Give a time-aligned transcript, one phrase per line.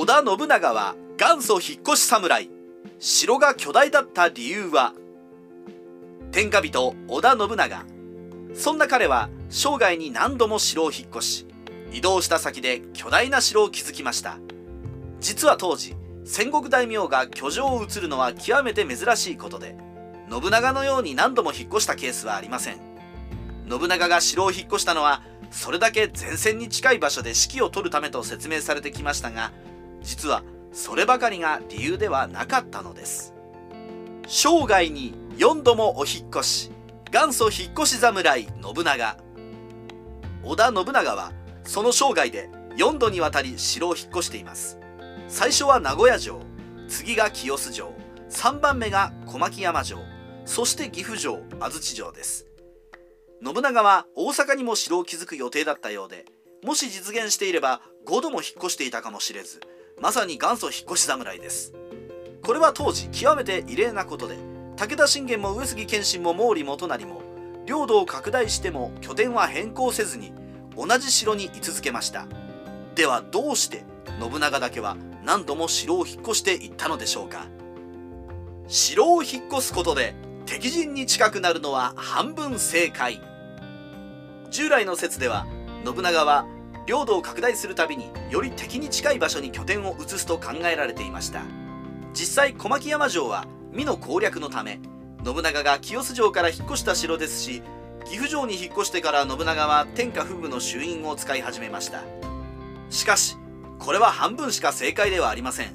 [0.00, 2.48] 織田信長は元祖引っ越し侍。
[2.98, 4.94] 城が巨大だった理由は
[6.32, 7.84] 天下人織田信長。
[8.54, 11.46] そんな彼は生涯に何度も城を引っ越し
[11.92, 14.38] 移動した先で巨大な城を築きました。
[15.20, 19.76] 実は当時戦国大名が居城を移るのは極めて珍しいことで
[20.30, 22.78] 信長のように何度も引っ越したケースはありません。
[23.68, 25.20] 信長が城を引っ越したのは
[25.50, 29.52] それだけ前線に近い場所で指揮を執るためと説明されてきましたが
[30.02, 33.34] 実はそればかりが理由ではなかったのです。
[34.26, 36.70] 生涯に4度もお引越し
[37.10, 39.16] 元祖引っ越し侍信長。
[40.44, 41.32] 織田信長は
[41.64, 44.78] その生涯で4度にわたり城を引っ越しています。
[45.28, 46.40] 最初は名古屋城
[46.88, 47.92] 次が清洲城
[48.30, 49.98] 3番目が小牧山城
[50.44, 52.46] そして岐阜城安土城です。
[53.42, 56.26] 信長は大阪にも城を築く予定だったようで
[56.62, 59.60] もし実現していれば5度も引っ越していたかもしれず
[60.00, 61.74] まさに元祖引っ越し侍です。
[62.42, 64.36] これは当時極めて異例なことで
[64.76, 67.20] 武田信玄も上杉謙信も毛利元就も
[67.66, 70.32] 領土を拡大しても拠点は変更せずに
[70.74, 72.26] 同じ城に居続けました。
[72.94, 73.84] ではどうして
[74.18, 77.46] 信長だけは何度も城を引っ越していったのでしょうか。
[78.68, 80.14] 城を引っ越すことで
[80.46, 83.20] 敵陣に近くなるのは半分正解。
[84.50, 85.46] 従来の説では
[85.84, 86.46] 信長は
[86.86, 91.42] 領土を拡大するたびにより敵に近い場所に拠点を移すと考えられていました。
[92.12, 94.80] 実際小牧山城は美の攻略のため
[95.24, 97.62] 信長が清洲城から引っ越した城ですし
[98.04, 102.02] 岐阜城に引っ越してから信長は天下布武の衆院を使い始めました。
[102.88, 103.36] しかし
[103.78, 105.72] これは半分しか正解ではありません。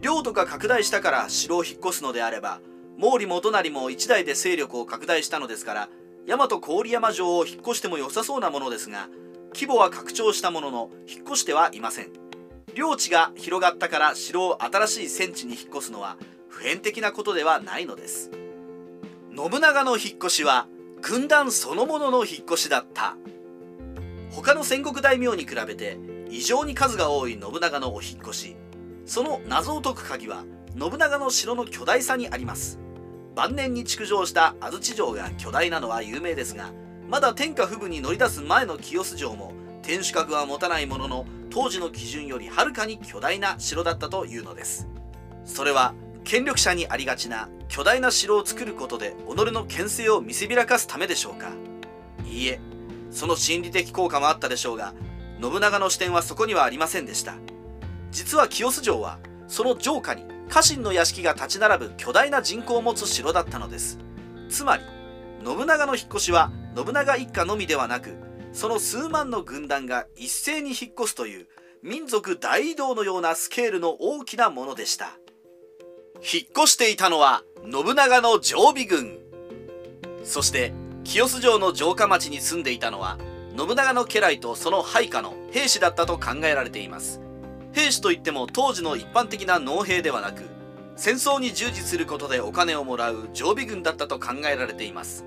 [0.00, 2.60] 領土が拡大したから城を引っ越すのであれば
[3.00, 5.88] 毛利元就も一代で勢力を拡大したのですから
[6.26, 9.08] 大和郡山城を引っ越しても良さそうなものですが
[9.54, 12.12] 規模は拡張したものの引っ越してはいません。
[12.74, 16.16] 領地が広がったから城を新しい戦地に引っ越すのは
[16.48, 18.30] 普遍的なことではないのです。
[19.34, 20.66] 信長の引っ越しは
[21.00, 23.16] 軍団そのものの引っ越しだった。
[24.30, 25.98] 他の戦国大名に比べて
[26.30, 28.56] 異常に数が多い信長のお引っ越し。
[29.06, 30.44] その謎を解く鍵は
[30.78, 32.78] 信長の城の巨大さにあります。
[33.34, 36.72] 晩年に築城した安土城が巨大なのは有名ですが
[37.08, 39.52] まだ天下布武に乗り出す前の清洲城も
[39.82, 44.86] 天守閣は持たないものの当時の基準よりはるかに巨大な城だったというのです。
[45.46, 51.48] それは権力者にありがちな巨大な城を作ることで己の権勢を見せびらかすためでしょうか。
[52.26, 52.60] いいえ
[53.10, 54.92] その心理的効果もあったでしょうが
[55.40, 57.36] 信長の視点はそこにはありませんでした。
[58.10, 63.98] 実は清洲城はその城下に家臣の屋敷が立ち並ぶ巨大な人口を持つ城だったのです。
[64.50, 64.82] つまり
[65.42, 66.52] 信長の引っ越しは
[66.84, 68.14] 信長一家のみではなく
[68.52, 71.46] その数万の軍団が一斉に引っ越すという
[71.82, 75.18] 民族大移動のようなスケールの大きなものでした。
[76.16, 79.18] 引っ越していたのは信長の常備軍。
[80.24, 80.72] そして
[81.02, 83.18] 清洲城の城下町に住んでいたのは
[83.56, 87.20] 信長の家来とその配下の兵士だったと考えられています。
[87.72, 90.42] 兵士といっても当時の一般的な農兵ではなく
[90.96, 95.24] 戦争に従事することでお金をもらう常備軍だったと考えられています。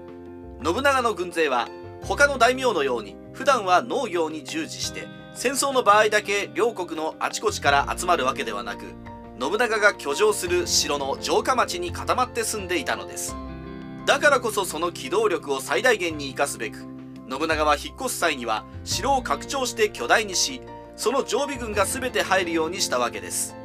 [0.63, 1.69] 信長の軍勢は
[2.03, 8.85] 他の大名のように普段は農業に従事して戦争の場合だけ両国のあちこちから集まるわけではなく
[9.39, 13.35] 信長が居城する城の城下町に固まって住んでいたのです。
[14.05, 16.77] だからこそその機動力を最大限に生かすべく
[17.29, 20.61] 信長は引っ越す際には城を拡張して巨大にし
[20.95, 23.55] その常備軍が全て入るようにしたわけです。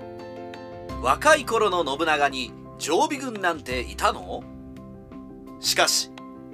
[1.03, 4.43] 若い頃の信長に常備軍なんていたの？
[5.61, 6.11] しかし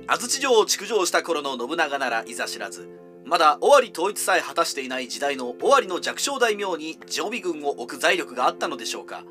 [0.07, 2.89] 安土城を築城した頃の信長ならいざ知らず
[3.25, 9.25] まだ尾張統一さえ果たしていない時代の尾張の弱小大名に常備軍を置く財力があったのでしょうか。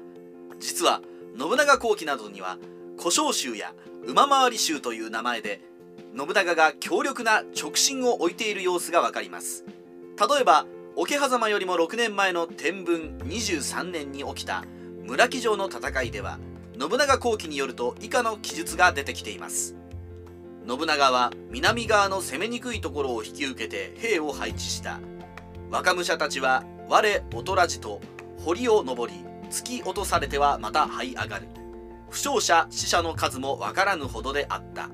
[0.60, 1.02] 実は
[1.38, 2.58] 信長後期などには
[2.98, 3.74] 古生衆や
[4.06, 5.62] 馬回り衆という名前で
[6.18, 9.66] 信長が強力な直進を置いている様子がわかります。
[10.18, 10.66] 例えば
[10.96, 14.64] 桶狭間よりも6年前の天文23年に起きた
[15.04, 16.40] 村木城の戦いでは
[16.80, 19.81] 信長後期によると以下の記述が出てきています。
[20.68, 25.00] 信長は南側の攻めにくいところを引き受けて兵を配置した。
[25.70, 28.00] 若武者たちは我劣らじと
[28.44, 31.48] 堀を登り突き落とされてはまた這い上がる。
[32.10, 34.90] 負傷者死者の数もわからぬほどであった。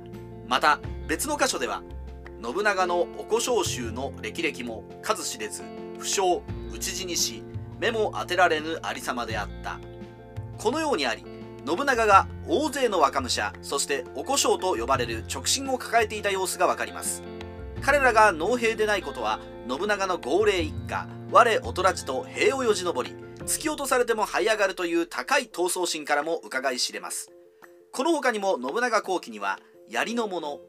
[0.47, 1.83] また別の箇所では
[2.41, 5.63] 信長のお小姓衆の歴々も数知れず
[5.97, 6.21] 負傷
[6.71, 7.43] 討ち死にし
[7.79, 9.79] 目も当てられぬありさまであった。
[10.57, 11.23] このようにあり
[11.67, 17.23] 信長が大勢の若武者そしてお小姓と呼ばれる直進を抱えていた様子がわかります。
[17.81, 27.31] 彼らが農兵でないことは信長の号令一家我劣らじと兵をよじ登り突き落とされても這い上がるという高い闘争心からも伺い知れます。
[27.91, 29.59] この他にも信長後期には
[29.89, 30.61] 槍の物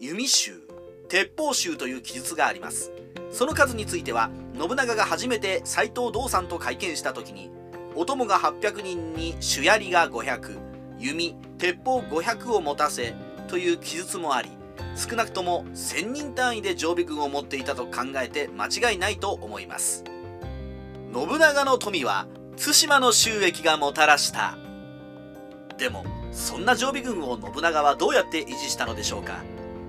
[0.00, 0.66] 弓衆
[1.08, 2.90] 鉄砲衆という記述があります。
[3.30, 7.52] その数については信長が初めて斎藤道さんと会見した時に
[7.94, 10.58] お供が800人に主槍が500
[10.98, 13.14] 弓鉄砲500を持たせ
[13.48, 14.50] という記述もあり
[14.96, 20.04] 少なくとも1000人単位で常備軍を持っていたと考えて間違いないと思います。
[21.12, 22.26] 信長の富は
[22.56, 24.56] 対馬の収益がもたらした。
[25.78, 29.42] でもそんな常備軍を信長はどうやって維持したのでしょうか。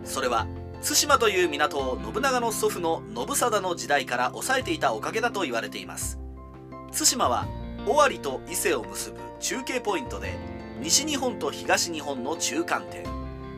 [0.03, 0.47] それは
[0.81, 6.19] 対馬という港を信長の祖父の信貞の時代から抑えていたおかげだと言われています。
[6.91, 7.47] 対馬は
[7.87, 10.37] 尾張と伊勢を結ぶ中継ポイントで
[10.79, 13.05] 西日本と東日本の中間点。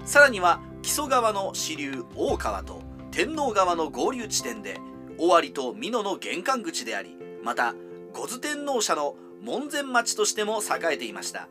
[0.05, 2.81] さらには木曽川の支流大川と
[3.11, 4.79] 天王川の合流地点で
[5.17, 7.75] 尾張と美濃の玄関口でありまた
[8.13, 11.49] 五頭天皇社の門前町としても栄えていました。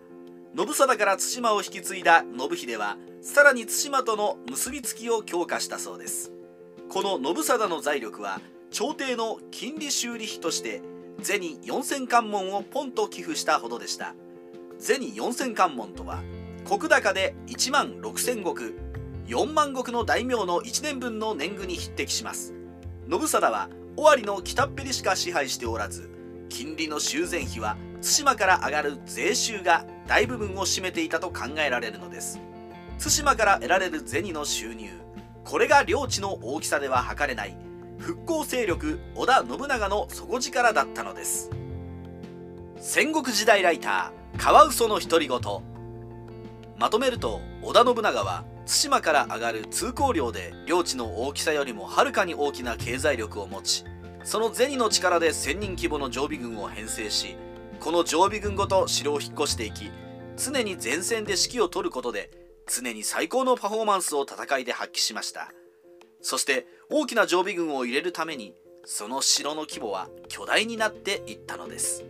[0.54, 6.32] 信貞から対馬を引き継いだ信秀はさらに対馬との結びつきを強化したそうです。
[6.90, 8.40] この信貞の財力は
[8.70, 10.82] 朝廷の金利修理費として
[11.22, 14.14] 銭4000関門をポンと寄付したほどでした。
[14.78, 16.22] 銭4000関門とは
[16.64, 18.74] 石高で1万6000石
[19.26, 22.54] 4万石の大名の1年分の年貢に匹敵します。
[23.08, 26.10] 信貞は尾張の北っぺりしか支配しておらず
[26.48, 32.40] 金利の修繕費は対馬から上がる税収が大部分を占めていたと考えられるのです。
[32.98, 34.90] 対馬から得られる銭の収入
[35.44, 37.56] これが領地の大きさでは測れない。
[38.02, 41.50] 復興勢力織田信長の底力だったのです。
[42.76, 45.38] 戦国時代ライターカワウソの独り言。
[46.78, 53.84] まとめると織田信長は対馬から上がる通行量で領地の大きさよりもはるかに大きな経済力を持ち
[54.24, 57.36] その銭の力で1000人規模の常備軍を編成し
[57.78, 59.90] この常備軍ごと城を引っ越していき
[60.36, 62.30] 常に前線で指揮を執ることで
[62.66, 65.52] 常に最高のパフォーマンスを戦いで発揮しました。
[66.22, 68.54] そして大きな常備軍を入れるために
[68.84, 72.04] その城の規模は巨大になっていったのです。